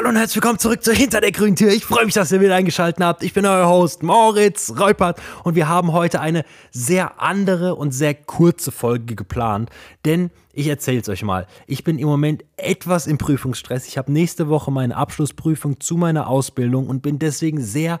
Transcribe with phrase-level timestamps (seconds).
[0.00, 1.68] Hallo und herzlich willkommen zurück zu Hinter der grünen Tür.
[1.68, 3.22] Ich freue mich, dass ihr wieder eingeschaltet habt.
[3.22, 8.14] Ich bin euer Host Moritz Reupert und wir haben heute eine sehr andere und sehr
[8.14, 9.68] kurze Folge geplant,
[10.06, 11.46] denn ich erzähle es euch mal.
[11.66, 13.86] Ich bin im Moment etwas im Prüfungsstress.
[13.88, 18.00] Ich habe nächste Woche meine Abschlussprüfung zu meiner Ausbildung und bin deswegen sehr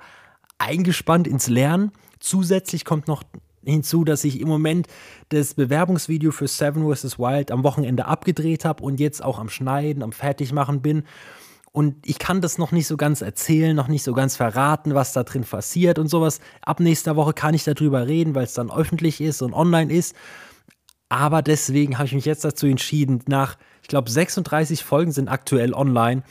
[0.56, 1.92] eingespannt ins Lernen.
[2.18, 3.24] Zusätzlich kommt noch
[3.62, 4.86] hinzu, dass ich im Moment
[5.28, 7.18] das Bewerbungsvideo für Seven vs.
[7.18, 11.04] Wild am Wochenende abgedreht habe und jetzt auch am Schneiden, am Fertigmachen bin.
[11.72, 15.12] Und ich kann das noch nicht so ganz erzählen, noch nicht so ganz verraten, was
[15.12, 16.40] da drin passiert und sowas.
[16.62, 20.16] Ab nächster Woche kann ich darüber reden, weil es dann öffentlich ist und online ist.
[21.08, 25.72] Aber deswegen habe ich mich jetzt dazu entschieden, nach, ich glaube, 36 Folgen sind aktuell
[25.74, 26.22] online,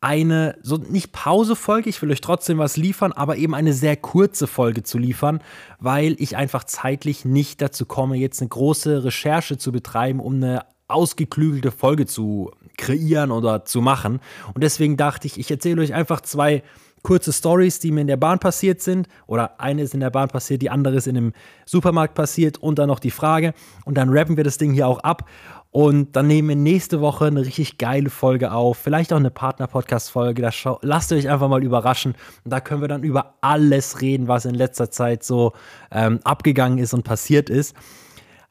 [0.00, 4.46] eine, so nicht Pause-Folge, ich will euch trotzdem was liefern, aber eben eine sehr kurze
[4.46, 5.42] Folge zu liefern,
[5.78, 10.64] weil ich einfach zeitlich nicht dazu komme, jetzt eine große Recherche zu betreiben, um eine
[10.90, 14.20] ausgeklügelte Folge zu kreieren oder zu machen.
[14.54, 16.62] Und deswegen dachte ich, ich erzähle euch einfach zwei
[17.02, 19.08] kurze Stories, die mir in der Bahn passiert sind.
[19.26, 21.32] Oder eine ist in der Bahn passiert, die andere ist in einem
[21.66, 23.54] Supermarkt passiert und dann noch die Frage.
[23.84, 25.28] Und dann rappen wir das Ding hier auch ab.
[25.72, 28.76] Und dann nehmen wir nächste Woche eine richtig geile Folge auf.
[28.76, 30.50] Vielleicht auch eine Partner-Podcast-Folge.
[30.82, 32.14] lasst euch einfach mal überraschen.
[32.44, 35.52] Und da können wir dann über alles reden, was in letzter Zeit so
[35.92, 37.76] ähm, abgegangen ist und passiert ist.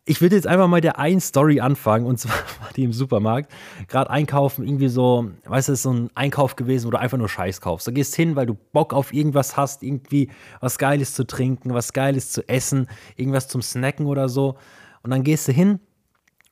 [0.09, 3.51] Ich würde jetzt einfach mal der einen Story anfangen und zwar war die im Supermarkt.
[3.87, 7.29] Gerade einkaufen, irgendwie so, weißt du, ist so ein Einkauf gewesen, wo du einfach nur
[7.29, 7.85] Scheiß kaufst.
[7.85, 11.93] Du gehst hin, weil du Bock auf irgendwas hast, irgendwie was Geiles zu trinken, was
[11.93, 14.57] Geiles zu essen, irgendwas zum Snacken oder so.
[15.03, 15.79] Und dann gehst du hin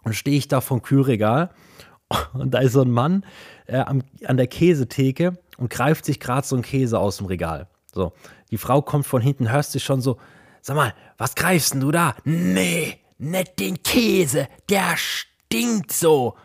[0.04, 1.50] und stehe ich da vom Kühlregal
[2.34, 3.26] und da ist so ein Mann
[3.66, 7.68] äh, am, an der Käsetheke und greift sich gerade so einen Käse aus dem Regal.
[7.92, 8.14] So,
[8.52, 10.18] die Frau kommt von hinten, hörst du schon so,
[10.62, 12.14] sag mal, was greifst denn du da?
[12.24, 16.36] Nee, nicht den Käse, der stinkt so.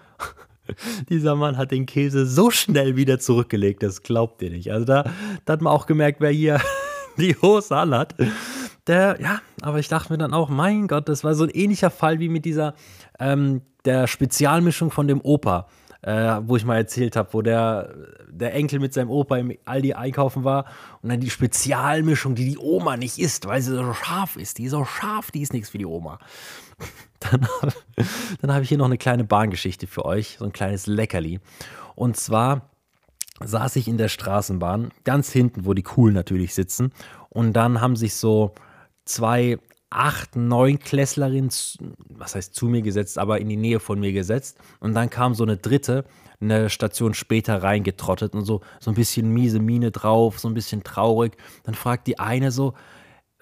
[1.09, 4.71] Dieser Mann hat den Käse so schnell wieder zurückgelegt, das glaubt ihr nicht.
[4.73, 5.05] Also da,
[5.45, 6.61] da hat man auch gemerkt, wer hier
[7.19, 8.15] die Hose an hat.
[8.87, 11.91] Der, ja, aber ich dachte mir dann auch, mein Gott, das war so ein ähnlicher
[11.91, 12.75] Fall wie mit dieser,
[13.19, 15.69] ähm, der Spezialmischung von dem Opa
[16.03, 17.95] äh, wo ich mal erzählt habe, wo der,
[18.29, 20.67] der Enkel mit seinem Opa im Aldi einkaufen war
[21.01, 24.59] und dann die Spezialmischung, die die Oma nicht isst, weil sie so scharf ist.
[24.59, 26.19] Die ist so scharf, die ist nichts für die Oma.
[27.21, 27.47] Dann,
[28.41, 31.39] dann habe ich hier noch eine kleine Bahngeschichte für euch, so ein kleines Leckerli.
[31.95, 32.71] Und zwar
[33.39, 36.93] saß ich in der Straßenbahn, ganz hinten, wo die Coolen natürlich sitzen.
[37.29, 38.55] Und dann haben sich so
[39.05, 39.59] zwei
[39.93, 41.51] acht, neun Klässlerinnen,
[42.09, 44.59] was heißt zu mir gesetzt, aber in die Nähe von mir gesetzt.
[44.81, 46.05] Und dann kam so eine dritte,
[46.41, 50.83] eine Station später reingetrottet und so, so ein bisschen miese Miene drauf, so ein bisschen
[50.83, 51.37] traurig.
[51.65, 52.75] Dann fragt die eine so,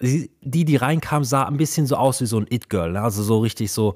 [0.01, 0.29] die,
[0.65, 3.01] die reinkam, sah ein bisschen so aus wie so ein It-Girl, ne?
[3.01, 3.95] also so richtig so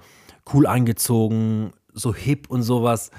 [0.54, 3.12] cool angezogen, so hip und sowas.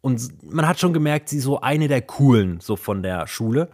[0.00, 3.70] Und man hat schon gemerkt, sie ist so eine der coolen, so von der Schule.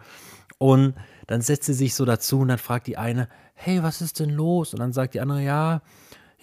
[0.59, 0.95] Und
[1.27, 4.31] dann setzt sie sich so dazu und dann fragt die eine, hey, was ist denn
[4.31, 4.75] los?
[4.75, 5.83] Und dann sagt die andere, ja,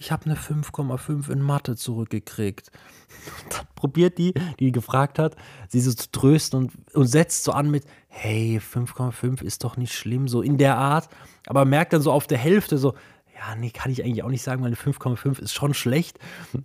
[0.01, 2.71] ich habe eine 5,5 in Mathe zurückgekriegt.
[3.49, 5.35] Dann probiert die, die gefragt hat,
[5.67, 9.93] sie so zu trösten und, und setzt so an mit, hey, 5,5 ist doch nicht
[9.93, 11.07] schlimm, so in der Art.
[11.45, 12.95] Aber merkt dann so auf der Hälfte so,
[13.35, 16.17] ja, nee, kann ich eigentlich auch nicht sagen, weil eine 5,5 ist schon schlecht.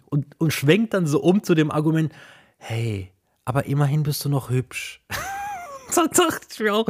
[0.07, 2.13] Und, und schwenkt dann so um zu dem Argument,
[2.57, 3.13] hey,
[3.45, 5.03] aber immerhin bist du noch hübsch.
[5.95, 6.87] da dachte ich mir auch,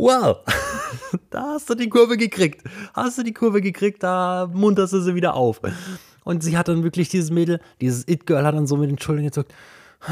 [0.00, 0.38] wow,
[1.30, 2.62] da hast du die Kurve gekriegt.
[2.94, 5.60] Hast du die Kurve gekriegt, da munterst du sie wieder auf.
[6.24, 9.24] Und sie hat dann wirklich dieses Mädel, dieses It-Girl hat dann so mit den Schultern
[9.24, 9.52] gezuckt.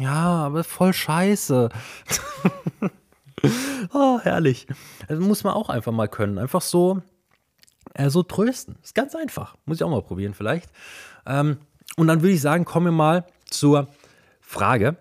[0.00, 1.70] Ja, aber voll scheiße.
[3.92, 4.68] oh, herrlich.
[5.08, 6.38] Das muss man auch einfach mal können.
[6.38, 7.02] Einfach so,
[7.94, 8.76] äh, so trösten.
[8.80, 9.56] Ist ganz einfach.
[9.64, 10.70] Muss ich auch mal probieren, vielleicht.
[11.26, 11.56] Ähm,
[11.96, 13.88] und dann würde ich sagen, kommen wir mal zur
[14.40, 14.96] Frage.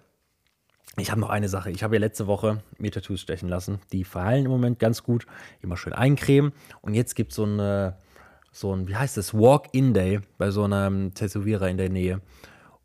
[1.00, 1.70] Ich habe noch eine Sache.
[1.70, 3.80] Ich habe ja letzte Woche mir Tattoos stechen lassen.
[3.92, 5.28] Die verheilen im Moment ganz gut.
[5.62, 6.54] Immer schön eincremen.
[6.82, 7.98] Und jetzt gibt es so eine,
[8.52, 12.22] so ein, wie heißt das, Walk-In-Day bei so einem Tätowierer in der Nähe.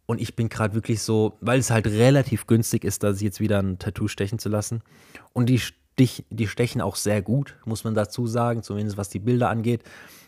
[0.04, 3.40] Und ich bin gerade wirklich so, weil es halt relativ günstig ist, dass ich jetzt
[3.40, 4.82] wieder ein Tattoo stechen zu lassen.
[5.32, 9.20] Und die, stich, die stechen auch sehr gut, muss man dazu sagen, zumindest was die
[9.20, 9.84] Bilder angeht.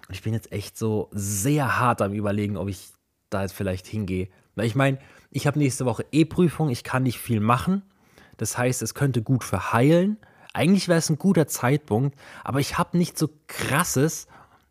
[0.08, 2.92] Und ich bin jetzt echt so sehr hart am Überlegen, ob ich
[3.28, 4.28] da jetzt vielleicht hingehe.
[4.54, 4.98] Weil ich meine,
[5.34, 7.82] ich habe nächste Woche E-Prüfung, ich kann nicht viel machen.
[8.36, 10.16] Das heißt, es könnte gut verheilen.
[10.52, 14.28] Eigentlich wäre es ein guter Zeitpunkt, aber ich habe nicht so krasses,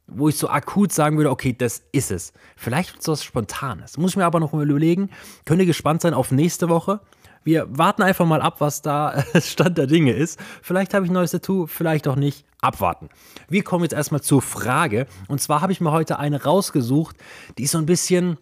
[0.07, 2.31] wo ich so akut sagen würde, okay, das ist es.
[2.56, 3.98] Vielleicht so was Spontanes.
[3.98, 5.10] Muss ich mir aber noch mal überlegen.
[5.44, 7.01] Könnt ihr gespannt sein auf nächste Woche.
[7.44, 10.39] Wir warten einfach mal ab, was da Stand der Dinge ist.
[10.62, 12.45] Vielleicht habe ich ein neues Tattoo, vielleicht auch nicht.
[12.62, 13.09] Abwarten.
[13.50, 15.07] Wir kommen jetzt erstmal zur Frage.
[15.27, 17.18] Und zwar habe ich mir heute eine rausgesucht,
[17.57, 18.38] die ist so ein bisschen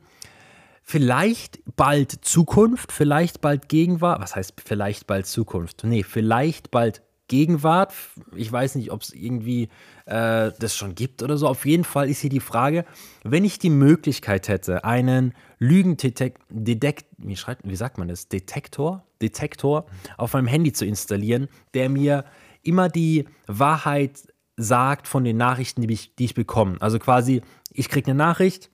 [0.82, 4.22] vielleicht bald Zukunft, vielleicht bald Gegenwart.
[4.22, 5.84] Was heißt vielleicht bald Zukunft?
[5.84, 7.02] Nee, vielleicht bald
[7.32, 7.94] Gegenwart.
[8.36, 9.70] Ich weiß nicht, ob es irgendwie
[10.06, 11.48] äh, das schon gibt oder so.
[11.48, 12.84] Auf jeden Fall ist hier die Frage,
[13.24, 18.28] wenn ich die Möglichkeit hätte, einen Lügendetektor, wie, wie sagt man das?
[18.28, 19.06] Detektor?
[19.22, 19.86] Detektor
[20.18, 22.26] auf meinem Handy zu installieren, der mir
[22.64, 24.20] immer die Wahrheit
[24.58, 26.78] sagt von den Nachrichten, die ich, die ich bekomme.
[26.82, 27.42] Also quasi,
[27.72, 28.70] ich kriege eine Nachricht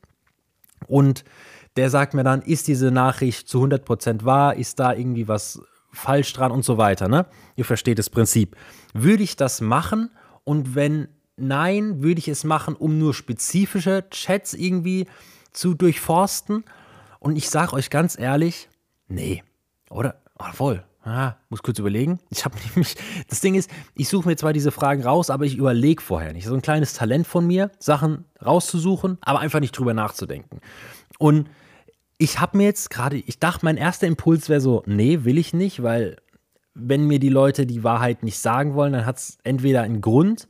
[0.88, 1.24] und
[1.77, 6.33] der sagt mir dann, ist diese Nachricht zu 100% wahr, ist da irgendwie was falsch
[6.33, 7.07] dran und so weiter.
[7.07, 7.25] Ne?
[7.56, 8.56] Ihr versteht das Prinzip.
[8.94, 10.12] Würde ich das machen
[10.44, 11.07] und wenn
[11.38, 15.07] nein, würde ich es machen, um nur spezifische Chats irgendwie
[15.53, 16.63] zu durchforsten?
[17.19, 18.69] Und ich sage euch ganz ehrlich,
[19.07, 19.44] nee,
[19.89, 20.21] oder?
[20.39, 20.83] Oh, voll.
[21.03, 22.19] Ah, muss kurz überlegen.
[22.29, 22.95] Ich habe nämlich,
[23.29, 26.45] das Ding ist, ich suche mir zwar diese Fragen raus, aber ich überlege vorher nicht.
[26.45, 30.59] So ein kleines Talent von mir, Sachen rauszusuchen, aber einfach nicht drüber nachzudenken.
[31.18, 31.50] Und
[32.17, 35.53] ich habe mir jetzt gerade, ich dachte, mein erster Impuls wäre so, nee, will ich
[35.53, 36.17] nicht, weil
[36.73, 40.47] wenn mir die Leute die Wahrheit nicht sagen wollen, dann hat es entweder einen Grund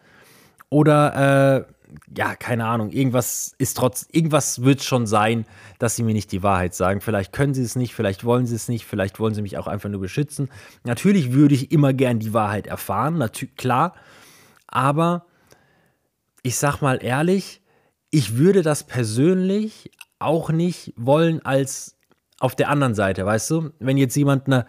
[0.70, 1.74] oder, äh,
[2.18, 5.46] ja, keine Ahnung, irgendwas ist trotz, irgendwas wird schon sein,
[5.80, 7.00] dass sie mir nicht die Wahrheit sagen.
[7.00, 9.68] Vielleicht können sie es nicht, vielleicht wollen sie es nicht, vielleicht wollen sie mich auch
[9.68, 10.50] einfach nur beschützen.
[10.84, 13.94] Natürlich würde ich immer gern die Wahrheit erfahren, natürlich, klar,
[14.68, 15.26] aber
[16.44, 17.62] ich sag mal ehrlich,
[18.10, 21.98] ich würde das persönlich auch nicht wollen als
[22.40, 23.72] auf der anderen Seite, weißt du?
[23.80, 24.66] Wenn jetzt jemand eine,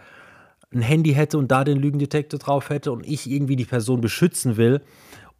[0.72, 4.56] ein Handy hätte und da den Lügendetektor drauf hätte und ich irgendwie die Person beschützen
[4.56, 4.82] will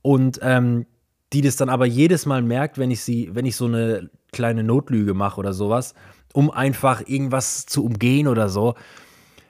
[0.03, 0.87] und ähm,
[1.33, 4.63] die das dann aber jedes Mal merkt, wenn ich sie, wenn ich so eine kleine
[4.63, 5.95] Notlüge mache oder sowas,
[6.33, 8.75] um einfach irgendwas zu umgehen oder so.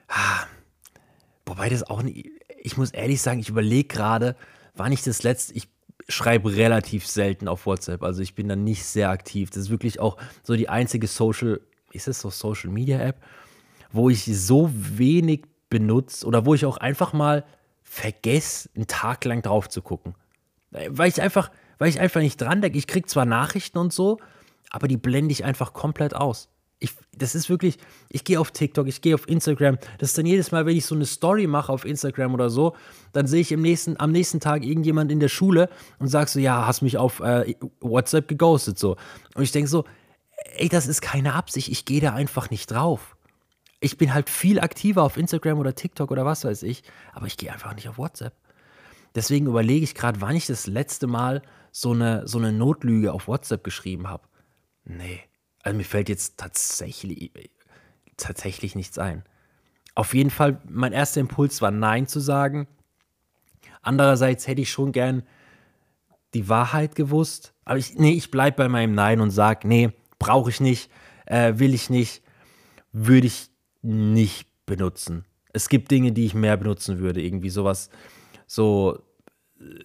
[0.08, 0.46] Ah,
[1.46, 2.28] wobei das auch nicht,
[2.60, 4.37] ich muss ehrlich sagen, ich überlege gerade,
[4.75, 5.69] wann ich das letzte, ich
[6.08, 8.02] schreibe relativ selten auf WhatsApp.
[8.02, 9.50] Also ich bin da nicht sehr aktiv.
[9.50, 11.60] Das ist wirklich auch so die einzige Social,
[11.93, 13.22] ist es so Social Media App,
[13.93, 17.44] wo ich so wenig benutze oder wo ich auch einfach mal
[17.82, 20.14] vergesse, einen Tag lang drauf zu gucken.
[20.70, 22.78] Weil ich einfach, weil ich einfach nicht dran denke.
[22.78, 24.19] Ich kriege zwar Nachrichten und so,
[24.70, 26.49] aber die blende ich einfach komplett aus.
[26.81, 27.79] Ich, das ist wirklich,
[28.09, 29.79] ich gehe auf TikTok, ich gehe auf Instagram.
[29.99, 32.77] Das ist dann jedes Mal, wenn ich so eine Story mache auf Instagram oder so,
[33.13, 36.41] dann sehe ich im nächsten, am nächsten Tag irgendjemand in der Schule und sagst so,
[36.41, 38.97] ja, hast mich auf äh, WhatsApp geghostet so.
[39.35, 39.85] Und ich denke so,
[40.57, 43.17] ey, das ist keine Absicht, ich gehe da einfach nicht drauf.
[43.81, 46.83] Ich bin halt viel aktiver auf Instagram oder TikTok oder was weiß ich,
[47.13, 48.35] aber ich gehe einfach nicht auf WhatsApp.
[49.15, 51.43] Deswegen überlege ich gerade, wann ich das letzte Mal
[51.73, 54.25] so eine, so eine Notlüge auf WhatsApp geschrieben habe.
[54.85, 55.21] Nee,
[55.69, 57.31] also mir fällt jetzt tatsächlich,
[58.17, 59.23] tatsächlich nichts ein.
[59.94, 62.67] Auf jeden Fall, mein erster Impuls war Nein zu sagen.
[63.82, 65.25] Andererseits hätte ich schon gern
[66.32, 67.53] die Wahrheit gewusst.
[67.67, 70.91] Aber ich, nee, ich bleibe bei meinem Nein und sage, nee, brauche ich nicht,
[71.26, 72.23] äh, will ich nicht,
[72.93, 73.50] würde ich
[73.82, 75.26] nicht benutzen.
[75.53, 77.20] Es gibt Dinge, die ich mehr benutzen würde.
[77.20, 77.91] Irgendwie sowas,
[78.47, 79.03] so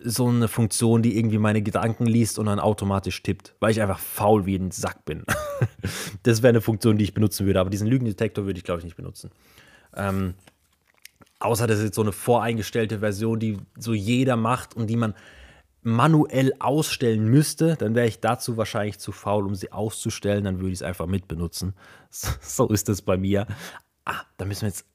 [0.03, 3.99] so eine Funktion, die irgendwie meine Gedanken liest und dann automatisch tippt, weil ich einfach
[3.99, 5.25] faul wie ein Sack bin.
[6.23, 8.85] das wäre eine Funktion, die ich benutzen würde, aber diesen Lügendetektor würde ich, glaube ich,
[8.85, 9.31] nicht benutzen.
[9.95, 10.33] Ähm,
[11.39, 15.13] außer das ist jetzt so eine voreingestellte Version, die so jeder macht und die man
[15.81, 20.69] manuell ausstellen müsste, dann wäre ich dazu wahrscheinlich zu faul, um sie auszustellen, dann würde
[20.69, 21.73] ich es einfach mitbenutzen.
[22.41, 23.47] So ist es bei mir.
[24.05, 24.85] Ah, da müssen wir jetzt.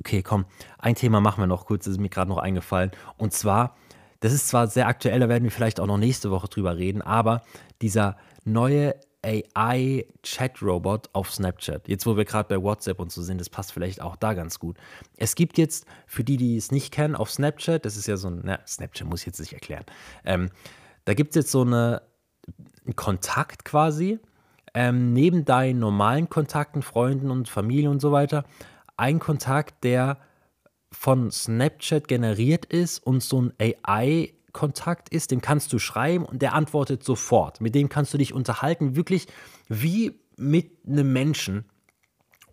[0.00, 0.44] Okay, komm,
[0.76, 2.90] ein Thema machen wir noch kurz, das ist mir gerade noch eingefallen.
[3.16, 3.76] Und zwar
[4.24, 7.02] das ist zwar sehr aktuell, da werden wir vielleicht auch noch nächste Woche drüber reden,
[7.02, 7.42] aber
[7.82, 13.48] dieser neue AI-Chat-Robot auf Snapchat, jetzt wo wir gerade bei WhatsApp und so sind, das
[13.48, 14.76] passt vielleicht auch da ganz gut.
[15.16, 18.28] Es gibt jetzt, für die, die es nicht kennen, auf Snapchat, das ist ja so
[18.28, 19.84] ein, na, Snapchat muss ich jetzt nicht erklären,
[20.24, 20.50] ähm,
[21.04, 22.02] da gibt es jetzt so eine,
[22.84, 24.18] einen Kontakt quasi,
[24.74, 28.44] ähm, neben deinen normalen Kontakten, Freunden und Familie und so weiter,
[28.96, 30.18] ein Kontakt, der
[30.92, 33.52] von Snapchat generiert ist und so ein
[34.54, 37.60] AI-Kontakt ist, dem kannst du schreiben und der antwortet sofort.
[37.60, 39.26] Mit dem kannst du dich unterhalten, wirklich
[39.68, 41.64] wie mit einem Menschen.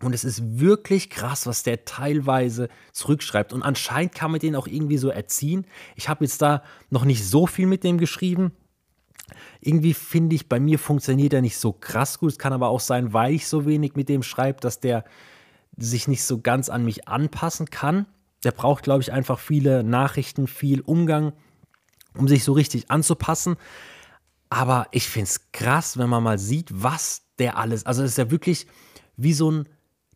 [0.00, 3.52] Und es ist wirklich krass, was der teilweise zurückschreibt.
[3.52, 5.64] Und anscheinend kann man den auch irgendwie so erziehen.
[5.94, 8.52] Ich habe jetzt da noch nicht so viel mit dem geschrieben.
[9.60, 12.32] Irgendwie finde ich, bei mir funktioniert er nicht so krass gut.
[12.32, 15.04] Es kann aber auch sein, weil ich so wenig mit dem schreibe, dass der
[15.76, 18.06] sich nicht so ganz an mich anpassen kann.
[18.42, 21.32] Der braucht, glaube ich, einfach viele Nachrichten, viel Umgang,
[22.16, 23.56] um sich so richtig anzupassen.
[24.50, 27.86] Aber ich finde es krass, wenn man mal sieht, was der alles.
[27.86, 28.66] Also, es ist ja wirklich
[29.16, 29.68] wie so ein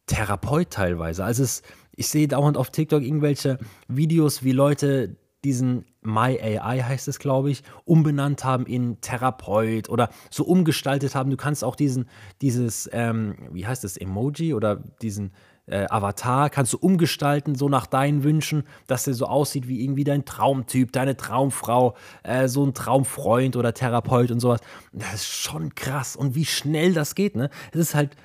[0.07, 1.25] Therapeut teilweise.
[1.25, 1.63] Also, es,
[1.95, 7.63] ich sehe dauernd auf TikTok irgendwelche Videos, wie Leute diesen MyAI heißt es, glaube ich,
[7.85, 11.31] umbenannt haben in Therapeut oder so umgestaltet haben.
[11.31, 12.09] Du kannst auch diesen,
[12.43, 15.33] dieses, ähm, wie heißt das, Emoji oder diesen
[15.67, 20.05] äh, Avatar kannst du umgestalten, so nach deinen Wünschen, dass der so aussieht wie irgendwie
[20.05, 24.61] dein Traumtyp, deine Traumfrau, äh, so ein Traumfreund oder Therapeut und sowas.
[24.93, 27.51] Das ist schon krass und wie schnell das geht, ne?
[27.73, 28.17] Es ist halt,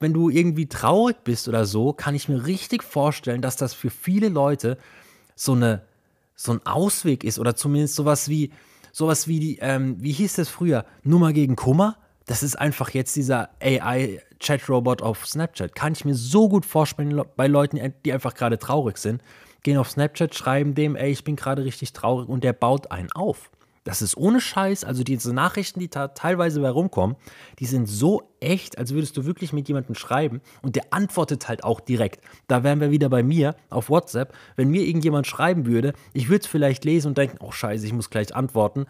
[0.00, 3.90] wenn du irgendwie traurig bist oder so, kann ich mir richtig vorstellen, dass das für
[3.90, 4.76] viele Leute
[5.34, 5.82] so eine
[6.36, 8.52] so ein Ausweg ist oder zumindest sowas wie
[8.92, 11.96] sowas wie die ähm, wie hieß das früher Nummer gegen Kummer
[12.26, 15.74] das ist einfach jetzt dieser AI-Chat-Robot auf Snapchat.
[15.74, 19.22] Kann ich mir so gut vorstellen bei Leuten, die einfach gerade traurig sind.
[19.62, 23.12] Gehen auf Snapchat, schreiben dem, ey, ich bin gerade richtig traurig und der baut einen
[23.12, 23.50] auf.
[23.84, 27.16] Das ist ohne Scheiß, also diese Nachrichten, die teilweise bei rumkommen,
[27.58, 31.64] die sind so echt, als würdest du wirklich mit jemandem schreiben und der antwortet halt
[31.64, 32.24] auch direkt.
[32.46, 34.34] Da wären wir wieder bei mir auf WhatsApp.
[34.56, 37.92] Wenn mir irgendjemand schreiben würde, ich würde es vielleicht lesen und denken, oh Scheiße, ich
[37.92, 38.86] muss gleich antworten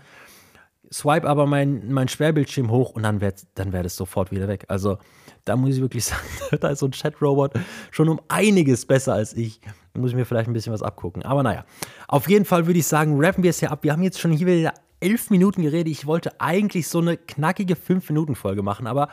[0.95, 4.65] swipe aber mein, mein Sperrbildschirm hoch und dann wäre dann wär das sofort wieder weg.
[4.69, 4.99] Also
[5.45, 6.23] da muss ich wirklich sagen,
[6.61, 7.55] da ist so ein Chat-Robot
[7.91, 9.61] schon um einiges besser als ich.
[9.93, 11.25] Da muss ich mir vielleicht ein bisschen was abgucken.
[11.25, 11.65] Aber naja,
[12.07, 13.83] auf jeden Fall würde ich sagen, rappen wir es hier ab.
[13.83, 15.89] Wir haben jetzt schon hier wieder elf Minuten geredet.
[15.89, 19.09] Ich wollte eigentlich so eine knackige 5-Minuten-Folge machen, aber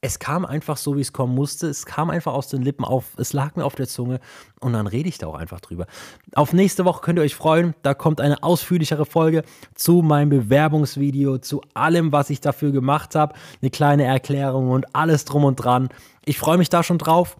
[0.00, 1.66] es kam einfach so, wie es kommen musste.
[1.66, 4.20] Es kam einfach aus den Lippen auf, es lag mir auf der Zunge
[4.60, 5.86] und dann rede ich da auch einfach drüber.
[6.34, 7.74] Auf nächste Woche könnt ihr euch freuen.
[7.82, 9.42] Da kommt eine ausführlichere Folge
[9.74, 13.34] zu meinem Bewerbungsvideo, zu allem, was ich dafür gemacht habe.
[13.60, 15.88] Eine kleine Erklärung und alles drum und dran.
[16.24, 17.36] Ich freue mich da schon drauf.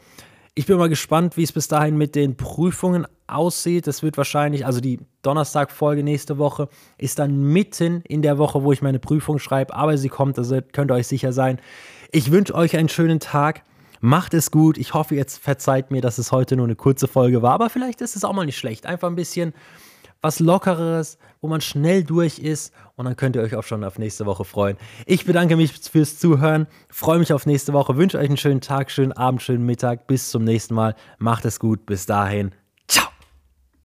[0.58, 3.86] Ich bin mal gespannt, wie es bis dahin mit den Prüfungen aussieht.
[3.86, 8.72] Das wird wahrscheinlich, also die Donnerstag-Folge nächste Woche ist dann mitten in der Woche, wo
[8.72, 11.60] ich meine Prüfung schreibe, aber sie kommt, also könnt ihr euch sicher sein.
[12.10, 13.62] Ich wünsche euch einen schönen Tag.
[14.00, 14.78] Macht es gut.
[14.78, 18.00] Ich hoffe, jetzt verzeiht mir, dass es heute nur eine kurze Folge war, aber vielleicht
[18.00, 18.84] ist es auch mal nicht schlecht.
[18.84, 19.54] Einfach ein bisschen
[20.20, 23.98] was Lockeres, wo man schnell durch ist und dann könnt ihr euch auch schon auf
[23.98, 24.76] nächste Woche freuen.
[25.06, 28.90] Ich bedanke mich fürs Zuhören, freue mich auf nächste Woche, wünsche euch einen schönen Tag,
[28.90, 30.06] schönen Abend, schönen Mittag.
[30.06, 30.94] Bis zum nächsten Mal.
[31.18, 31.86] Macht es gut.
[31.86, 32.52] Bis dahin.